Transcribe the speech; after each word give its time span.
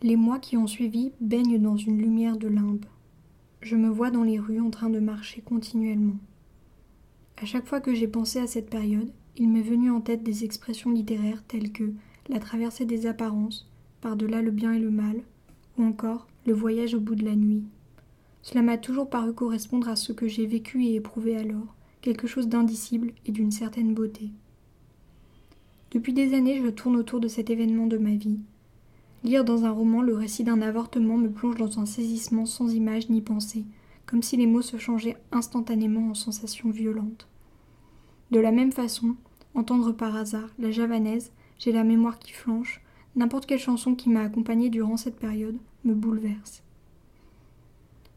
Les 0.00 0.14
mois 0.14 0.38
qui 0.38 0.56
ont 0.56 0.68
suivi 0.68 1.10
baignent 1.20 1.60
dans 1.60 1.76
une 1.76 1.98
lumière 1.98 2.36
de 2.36 2.46
limbe. 2.46 2.84
Je 3.62 3.74
me 3.74 3.88
vois 3.88 4.12
dans 4.12 4.22
les 4.22 4.38
rues 4.38 4.60
en 4.60 4.70
train 4.70 4.90
de 4.90 5.00
marcher 5.00 5.40
continuellement. 5.40 6.18
À 7.36 7.46
chaque 7.46 7.66
fois 7.66 7.80
que 7.80 7.92
j'ai 7.92 8.06
pensé 8.06 8.38
à 8.38 8.46
cette 8.46 8.70
période, 8.70 9.10
il 9.36 9.48
m'est 9.48 9.60
venu 9.60 9.90
en 9.90 10.00
tête 10.00 10.22
des 10.22 10.44
expressions 10.44 10.90
littéraires 10.90 11.42
telles 11.48 11.72
que 11.72 11.92
la 12.28 12.38
traversée 12.38 12.84
des 12.84 13.06
apparences, 13.06 13.68
par-delà 14.00 14.40
le 14.40 14.52
bien 14.52 14.72
et 14.72 14.78
le 14.78 14.92
mal, 14.92 15.20
ou 15.76 15.82
encore 15.82 16.28
le 16.46 16.52
voyage 16.52 16.94
au 16.94 17.00
bout 17.00 17.16
de 17.16 17.24
la 17.24 17.34
nuit. 17.34 17.64
Cela 18.42 18.62
m'a 18.62 18.78
toujours 18.78 19.10
paru 19.10 19.32
correspondre 19.32 19.88
à 19.88 19.96
ce 19.96 20.12
que 20.12 20.28
j'ai 20.28 20.46
vécu 20.46 20.84
et 20.84 20.94
éprouvé 20.94 21.36
alors, 21.36 21.74
quelque 22.02 22.28
chose 22.28 22.46
d'indicible 22.46 23.12
et 23.26 23.32
d'une 23.32 23.50
certaine 23.50 23.94
beauté. 23.94 24.30
Depuis 25.90 26.12
des 26.12 26.34
années, 26.34 26.62
je 26.62 26.70
tourne 26.70 26.94
autour 26.94 27.18
de 27.18 27.26
cet 27.26 27.50
événement 27.50 27.88
de 27.88 27.98
ma 27.98 28.14
vie. 28.14 28.38
Lire 29.24 29.44
dans 29.44 29.64
un 29.64 29.70
roman 29.70 30.00
le 30.00 30.14
récit 30.14 30.44
d'un 30.44 30.62
avortement 30.62 31.16
me 31.16 31.30
plonge 31.30 31.56
dans 31.56 31.80
un 31.80 31.86
saisissement 31.86 32.46
sans 32.46 32.72
image 32.72 33.08
ni 33.08 33.20
pensée, 33.20 33.64
comme 34.06 34.22
si 34.22 34.36
les 34.36 34.46
mots 34.46 34.62
se 34.62 34.76
changeaient 34.76 35.16
instantanément 35.32 36.10
en 36.10 36.14
sensations 36.14 36.70
violentes. 36.70 37.28
De 38.30 38.40
la 38.40 38.52
même 38.52 38.72
façon, 38.72 39.16
entendre 39.54 39.92
par 39.92 40.14
hasard 40.14 40.50
la 40.58 40.70
javanaise, 40.70 41.32
j'ai 41.58 41.72
la 41.72 41.84
mémoire 41.84 42.18
qui 42.18 42.32
flanche, 42.32 42.80
n'importe 43.16 43.46
quelle 43.46 43.58
chanson 43.58 43.94
qui 43.94 44.08
m'a 44.08 44.22
accompagnée 44.22 44.70
durant 44.70 44.96
cette 44.96 45.18
période 45.18 45.58
me 45.84 45.94
bouleverse. 45.94 46.62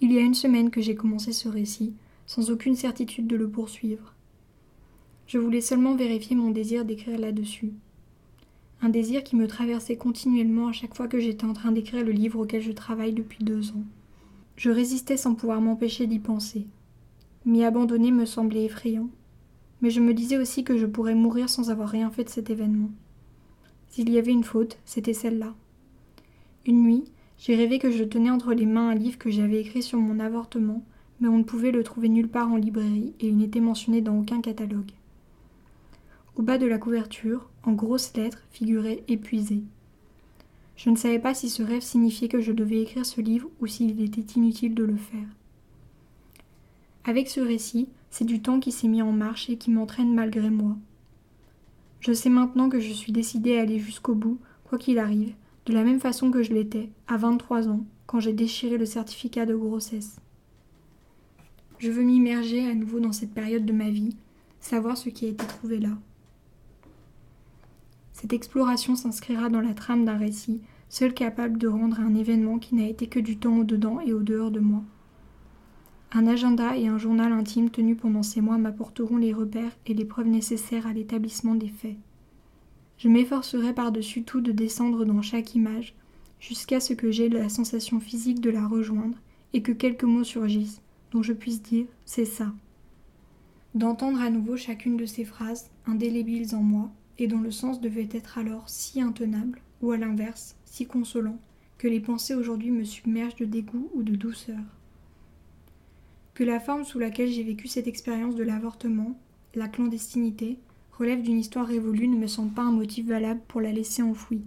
Il 0.00 0.12
y 0.12 0.18
a 0.18 0.22
une 0.22 0.34
semaine 0.34 0.70
que 0.70 0.80
j'ai 0.80 0.94
commencé 0.94 1.32
ce 1.32 1.48
récit, 1.48 1.94
sans 2.26 2.50
aucune 2.50 2.76
certitude 2.76 3.26
de 3.26 3.36
le 3.36 3.48
poursuivre. 3.48 4.14
Je 5.26 5.38
voulais 5.38 5.60
seulement 5.60 5.96
vérifier 5.96 6.36
mon 6.36 6.50
désir 6.50 6.84
d'écrire 6.84 7.18
là-dessus. 7.18 7.72
Un 8.84 8.90
désir 8.90 9.24
qui 9.24 9.34
me 9.34 9.48
traversait 9.48 9.96
continuellement 9.96 10.68
à 10.68 10.72
chaque 10.72 10.94
fois 10.94 11.08
que 11.08 11.18
j'étais 11.18 11.46
en 11.46 11.54
train 11.54 11.72
d'écrire 11.72 12.04
le 12.04 12.12
livre 12.12 12.40
auquel 12.40 12.60
je 12.60 12.70
travaille 12.70 13.14
depuis 13.14 13.42
deux 13.42 13.70
ans. 13.70 13.84
Je 14.56 14.68
résistais 14.68 15.16
sans 15.16 15.34
pouvoir 15.34 15.62
m'empêcher 15.62 16.06
d'y 16.06 16.18
penser. 16.18 16.66
M'y 17.46 17.64
abandonner 17.64 18.10
me 18.10 18.26
semblait 18.26 18.66
effrayant, 18.66 19.08
mais 19.80 19.88
je 19.88 20.00
me 20.00 20.12
disais 20.12 20.36
aussi 20.36 20.64
que 20.64 20.76
je 20.76 20.84
pourrais 20.84 21.14
mourir 21.14 21.48
sans 21.48 21.70
avoir 21.70 21.88
rien 21.88 22.10
fait 22.10 22.24
de 22.24 22.28
cet 22.28 22.50
événement. 22.50 22.90
S'il 23.88 24.10
y 24.10 24.18
avait 24.18 24.32
une 24.32 24.44
faute, 24.44 24.76
c'était 24.84 25.14
celle-là. 25.14 25.54
Une 26.66 26.82
nuit, 26.82 27.04
j'ai 27.38 27.56
rêvé 27.56 27.78
que 27.78 27.90
je 27.90 28.04
tenais 28.04 28.28
entre 28.28 28.52
les 28.52 28.66
mains 28.66 28.90
un 28.90 28.94
livre 28.94 29.16
que 29.16 29.30
j'avais 29.30 29.62
écrit 29.62 29.82
sur 29.82 29.98
mon 29.98 30.20
avortement, 30.20 30.84
mais 31.20 31.28
on 31.28 31.38
ne 31.38 31.44
pouvait 31.44 31.72
le 31.72 31.84
trouver 31.84 32.10
nulle 32.10 32.28
part 32.28 32.52
en 32.52 32.56
librairie 32.56 33.14
et 33.18 33.28
il 33.28 33.38
n'était 33.38 33.60
mentionné 33.60 34.02
dans 34.02 34.18
aucun 34.18 34.42
catalogue. 34.42 34.92
Au 36.36 36.42
bas 36.42 36.58
de 36.58 36.66
la 36.66 36.76
couverture, 36.76 37.48
en 37.66 37.72
grosses 37.72 38.14
lettres, 38.14 38.42
figurait 38.50 39.02
épuisé. 39.08 39.62
Je 40.76 40.90
ne 40.90 40.96
savais 40.96 41.18
pas 41.18 41.34
si 41.34 41.48
ce 41.48 41.62
rêve 41.62 41.82
signifiait 41.82 42.28
que 42.28 42.40
je 42.40 42.52
devais 42.52 42.82
écrire 42.82 43.06
ce 43.06 43.20
livre 43.20 43.48
ou 43.60 43.66
s'il 43.66 44.02
était 44.02 44.32
inutile 44.36 44.74
de 44.74 44.84
le 44.84 44.96
faire. 44.96 45.28
Avec 47.04 47.28
ce 47.28 47.40
récit, 47.40 47.88
c'est 48.10 48.24
du 48.24 48.40
temps 48.40 48.60
qui 48.60 48.72
s'est 48.72 48.88
mis 48.88 49.02
en 49.02 49.12
marche 49.12 49.50
et 49.50 49.56
qui 49.56 49.70
m'entraîne 49.70 50.14
malgré 50.14 50.50
moi. 50.50 50.76
Je 52.00 52.12
sais 52.12 52.30
maintenant 52.30 52.68
que 52.68 52.80
je 52.80 52.92
suis 52.92 53.12
décidée 53.12 53.56
à 53.56 53.62
aller 53.62 53.78
jusqu'au 53.78 54.14
bout, 54.14 54.38
quoi 54.64 54.78
qu'il 54.78 54.98
arrive, 54.98 55.34
de 55.66 55.72
la 55.72 55.84
même 55.84 56.00
façon 56.00 56.30
que 56.30 56.42
je 56.42 56.52
l'étais, 56.52 56.90
à 57.06 57.16
23 57.16 57.68
ans, 57.68 57.84
quand 58.06 58.20
j'ai 58.20 58.32
déchiré 58.32 58.78
le 58.78 58.86
certificat 58.86 59.46
de 59.46 59.54
grossesse. 59.54 60.16
Je 61.78 61.90
veux 61.90 62.02
m'immerger 62.02 62.68
à 62.68 62.74
nouveau 62.74 63.00
dans 63.00 63.12
cette 63.12 63.32
période 63.34 63.64
de 63.64 63.72
ma 63.72 63.90
vie, 63.90 64.16
savoir 64.60 64.96
ce 64.96 65.08
qui 65.08 65.26
a 65.26 65.28
été 65.28 65.46
trouvé 65.46 65.78
là. 65.78 65.90
Cette 68.24 68.32
exploration 68.32 68.96
s'inscrira 68.96 69.50
dans 69.50 69.60
la 69.60 69.74
trame 69.74 70.06
d'un 70.06 70.16
récit, 70.16 70.62
seul 70.88 71.12
capable 71.12 71.58
de 71.58 71.68
rendre 71.68 72.00
un 72.00 72.14
événement 72.14 72.58
qui 72.58 72.74
n'a 72.74 72.88
été 72.88 73.06
que 73.06 73.18
du 73.18 73.36
temps 73.36 73.58
au-dedans 73.58 74.00
et 74.00 74.14
au-dehors 74.14 74.50
de 74.50 74.60
moi. 74.60 74.82
Un 76.10 76.26
agenda 76.26 76.74
et 76.74 76.86
un 76.86 76.96
journal 76.96 77.32
intime 77.32 77.68
tenus 77.68 77.98
pendant 78.00 78.22
ces 78.22 78.40
mois 78.40 78.56
m'apporteront 78.56 79.18
les 79.18 79.34
repères 79.34 79.76
et 79.84 79.92
les 79.92 80.06
preuves 80.06 80.28
nécessaires 80.28 80.86
à 80.86 80.94
l'établissement 80.94 81.54
des 81.54 81.68
faits. 81.68 81.98
Je 82.96 83.10
m'efforcerai 83.10 83.74
par-dessus 83.74 84.22
tout 84.22 84.40
de 84.40 84.52
descendre 84.52 85.04
dans 85.04 85.20
chaque 85.20 85.54
image, 85.54 85.94
jusqu'à 86.40 86.80
ce 86.80 86.94
que 86.94 87.10
j'aie 87.10 87.28
la 87.28 87.50
sensation 87.50 88.00
physique 88.00 88.40
de 88.40 88.48
la 88.48 88.66
rejoindre 88.66 89.18
et 89.52 89.60
que 89.60 89.72
quelques 89.72 90.04
mots 90.04 90.24
surgissent, 90.24 90.80
dont 91.10 91.22
je 91.22 91.34
puisse 91.34 91.60
dire 91.60 91.84
c'est 92.06 92.24
ça. 92.24 92.54
D'entendre 93.74 94.22
à 94.22 94.30
nouveau 94.30 94.56
chacune 94.56 94.96
de 94.96 95.04
ces 95.04 95.26
phrases, 95.26 95.68
indélébiles 95.84 96.54
en 96.54 96.62
moi, 96.62 96.90
et 97.18 97.26
dont 97.26 97.40
le 97.40 97.50
sens 97.50 97.80
devait 97.80 98.08
être 98.12 98.38
alors 98.38 98.68
si 98.68 99.00
intenable, 99.00 99.60
ou 99.82 99.92
à 99.92 99.96
l'inverse, 99.96 100.56
si 100.64 100.86
consolant, 100.86 101.38
que 101.78 101.88
les 101.88 102.00
pensées 102.00 102.34
aujourd'hui 102.34 102.70
me 102.70 102.84
submergent 102.84 103.36
de 103.36 103.44
dégoût 103.44 103.90
ou 103.94 104.02
de 104.02 104.14
douceur. 104.14 104.60
Que 106.34 106.44
la 106.44 106.60
forme 106.60 106.84
sous 106.84 106.98
laquelle 106.98 107.30
j'ai 107.30 107.42
vécu 107.44 107.68
cette 107.68 107.86
expérience 107.86 108.34
de 108.34 108.42
l'avortement, 108.42 109.18
la 109.54 109.68
clandestinité, 109.68 110.58
relève 110.98 111.22
d'une 111.22 111.38
histoire 111.38 111.66
révolue 111.66 112.08
ne 112.08 112.16
me 112.16 112.26
semble 112.26 112.52
pas 112.52 112.62
un 112.62 112.72
motif 112.72 113.06
valable 113.06 113.40
pour 113.48 113.60
la 113.60 113.72
laisser 113.72 114.02
enfouie, 114.02 114.42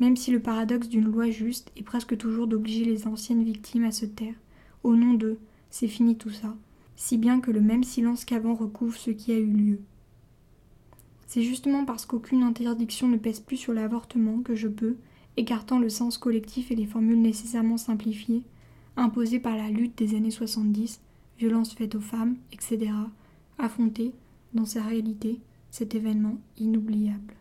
même 0.00 0.16
si 0.16 0.30
le 0.30 0.40
paradoxe 0.40 0.88
d'une 0.88 1.10
loi 1.10 1.30
juste 1.30 1.72
est 1.76 1.82
presque 1.82 2.16
toujours 2.16 2.46
d'obliger 2.46 2.84
les 2.84 3.06
anciennes 3.06 3.44
victimes 3.44 3.84
à 3.84 3.90
se 3.90 4.06
taire, 4.06 4.34
au 4.84 4.94
nom 4.94 5.14
d'eux, 5.14 5.38
c'est 5.70 5.88
fini 5.88 6.16
tout 6.16 6.30
ça, 6.30 6.54
si 6.96 7.18
bien 7.18 7.40
que 7.40 7.50
le 7.50 7.60
même 7.60 7.84
silence 7.84 8.24
qu'avant 8.24 8.54
recouvre 8.54 8.96
ce 8.96 9.10
qui 9.10 9.32
a 9.32 9.38
eu 9.38 9.46
lieu. 9.46 9.80
C'est 11.28 11.42
justement 11.42 11.84
parce 11.84 12.06
qu'aucune 12.06 12.42
interdiction 12.42 13.06
ne 13.06 13.18
pèse 13.18 13.40
plus 13.40 13.58
sur 13.58 13.74
l'avortement 13.74 14.40
que 14.40 14.54
je 14.54 14.66
peux, 14.66 14.96
écartant 15.36 15.78
le 15.78 15.90
sens 15.90 16.16
collectif 16.16 16.70
et 16.70 16.74
les 16.74 16.86
formules 16.86 17.20
nécessairement 17.20 17.76
simplifiées, 17.76 18.44
imposées 18.96 19.38
par 19.38 19.54
la 19.54 19.68
lutte 19.68 19.98
des 19.98 20.16
années 20.16 20.30
70, 20.30 21.02
violences 21.38 21.74
faites 21.74 21.94
aux 21.94 22.00
femmes, 22.00 22.38
etc., 22.50 22.92
affronter, 23.58 24.14
dans 24.54 24.64
sa 24.64 24.82
réalité, 24.82 25.38
cet 25.70 25.94
événement 25.94 26.38
inoubliable. 26.56 27.34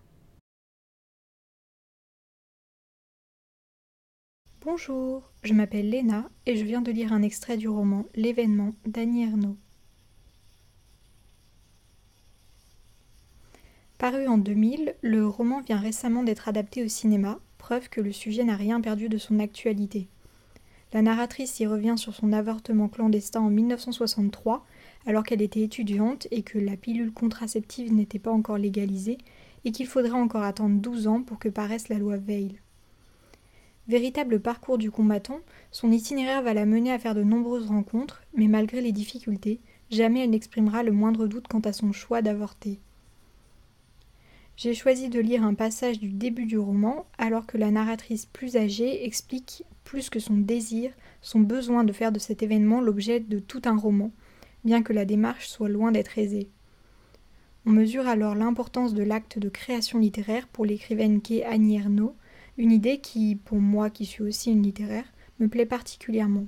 Bonjour, 4.66 5.32
je 5.44 5.54
m'appelle 5.54 5.90
Léna 5.90 6.30
et 6.46 6.58
je 6.58 6.66
viens 6.66 6.82
de 6.82 6.92
lire 6.92 7.14
un 7.14 7.22
extrait 7.22 7.56
du 7.56 7.70
roman 7.70 8.06
L'événement 8.16 8.74
d'Annie 8.86 9.24
Ernaux. 9.24 9.56
Paru 14.10 14.26
en 14.28 14.38
2000, 14.38 14.96
le 15.02 15.28
roman 15.28 15.60
vient 15.60 15.78
récemment 15.78 16.24
d'être 16.24 16.48
adapté 16.48 16.82
au 16.82 16.88
cinéma, 16.88 17.40
preuve 17.58 17.90
que 17.90 18.00
le 18.00 18.14
sujet 18.14 18.46
n'a 18.46 18.56
rien 18.56 18.80
perdu 18.80 19.10
de 19.10 19.18
son 19.18 19.38
actualité. 19.38 20.08
La 20.94 21.02
narratrice 21.02 21.60
y 21.60 21.68
revient 21.68 21.96
sur 21.98 22.16
son 22.16 22.32
avortement 22.32 22.88
clandestin 22.88 23.42
en 23.42 23.50
1963, 23.50 24.66
alors 25.08 25.26
qu'elle 25.26 25.42
était 25.42 25.62
étudiante 25.62 26.26
et 26.32 26.42
que 26.42 26.58
la 26.58 26.78
pilule 26.78 27.12
contraceptive 27.12 27.92
n'était 27.92 28.18
pas 28.18 28.32
encore 28.32 28.58
légalisée, 28.58 29.18
et 29.66 29.74
qu'il 29.74 29.88
faudrait 29.88 30.12
encore 30.12 30.44
attendre 30.44 30.80
12 30.80 31.08
ans 31.08 31.22
pour 31.22 31.38
que 31.38 31.50
paraisse 31.50 31.90
la 31.90 32.00
loi 32.00 32.16
Veil. 32.16 32.62
Véritable 33.90 34.40
parcours 34.40 34.78
du 34.78 34.90
combattant, 34.90 35.42
son 35.74 35.92
itinéraire 35.92 36.44
va 36.44 36.54
la 36.54 36.66
mener 36.66 36.94
à 36.94 37.00
faire 37.00 37.14
de 37.14 37.24
nombreuses 37.24 37.68
rencontres, 37.68 38.24
mais 38.38 38.48
malgré 38.48 38.80
les 38.80 38.94
difficultés, 38.94 39.60
jamais 39.92 40.24
elle 40.24 40.30
n'exprimera 40.30 40.82
le 40.84 40.94
moindre 40.94 41.28
doute 41.28 41.50
quant 41.50 41.60
à 41.60 41.74
son 41.74 41.92
choix 41.92 42.22
d'avorter. 42.22 42.80
J'ai 44.58 44.74
choisi 44.74 45.10
de 45.10 45.20
lire 45.20 45.44
un 45.44 45.54
passage 45.54 46.00
du 46.00 46.10
début 46.10 46.48
du 46.48 46.58
roman, 46.58 47.06
alors 47.20 47.46
que 47.46 47.60
la 47.60 47.70
narratrice 47.70 48.26
plus 48.26 48.58
âgée 48.58 49.06
explique, 49.06 49.64
plus 49.84 50.10
que 50.10 50.20
son 50.20 50.34
désir, 50.34 50.92
son 51.22 51.42
besoin 51.42 51.84
de 51.84 51.94
faire 51.94 52.12
de 52.12 52.18
cet 52.18 52.42
événement 52.42 52.82
l'objet 52.82 53.20
de 53.20 53.38
tout 53.38 53.62
un 53.66 53.78
roman, 53.78 54.12
bien 54.66 54.82
que 54.82 54.94
la 54.94 55.06
démarche 55.06 55.48
soit 55.48 55.70
loin 55.70 55.92
d'être 55.92 56.18
aisée. 56.18 56.50
On 57.68 57.70
mesure 57.70 58.08
alors 58.08 58.34
l'importance 58.34 58.96
de 58.96 59.04
l'acte 59.04 59.38
de 59.38 59.48
création 59.48 60.00
littéraire 60.00 60.48
pour 60.48 60.66
l'écrivaine 60.66 61.22
qu'est 61.22 61.44
Annie 61.44 61.80
une 62.58 62.72
idée 62.72 62.98
qui, 62.98 63.36
pour 63.36 63.60
moi 63.60 63.92
qui 63.92 64.06
suis 64.06 64.24
aussi 64.24 64.50
une 64.50 64.64
littéraire, 64.64 65.06
me 65.40 65.48
plaît 65.48 65.68
particulièrement. 65.68 66.48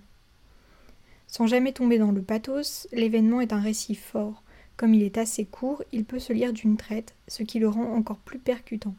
Sans 1.27 1.45
jamais 1.45 1.73
tomber 1.73 1.99
dans 1.99 2.11
le 2.11 2.23
pathos, 2.23 2.87
l'événement 2.91 3.39
est 3.39 3.53
un 3.53 3.59
récit 3.59 3.93
fort, 3.93 4.41
comme 4.79 4.93
il 4.93 5.03
est 5.03 5.17
assez 5.17 5.43
court, 5.43 5.83
il 5.91 6.05
peut 6.05 6.19
se 6.19 6.31
lire 6.31 6.53
d'une 6.53 6.77
traite, 6.77 7.13
ce 7.27 7.43
qui 7.43 7.59
le 7.59 7.67
rend 7.67 7.93
encore 7.93 8.19
plus 8.19 8.39
percutant. 8.39 8.95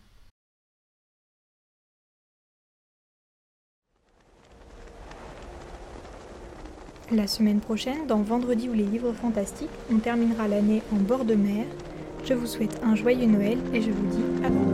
La 7.11 7.27
semaine 7.27 7.61
prochaine, 7.61 8.07
dans 8.07 8.21
Vendredi 8.21 8.69
ou 8.69 8.75
les 8.75 8.85
livres 8.85 9.15
fantastiques, 9.15 9.71
on 9.91 9.97
terminera 9.97 10.47
l'année 10.49 10.83
en 10.93 10.97
bord 10.97 11.25
de 11.25 11.35
mer. 11.35 11.65
Je 12.27 12.35
vous 12.35 12.47
souhaite 12.47 12.79
un 12.83 12.95
joyeux 12.95 13.27
Noël 13.27 13.59
et 13.73 13.81
je 13.81 13.91
vous 13.91 14.07
dis 14.17 14.45
à 14.45 14.51
bientôt. 14.51 14.70